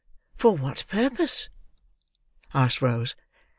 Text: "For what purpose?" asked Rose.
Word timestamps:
"For 0.35 0.57
what 0.57 0.85
purpose?" 0.89 1.47
asked 2.55 2.81
Rose. 2.81 3.15